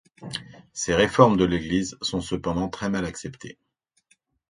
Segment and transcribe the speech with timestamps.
[0.73, 3.59] Ses réformes de l'Église sont cependant très mal acceptées.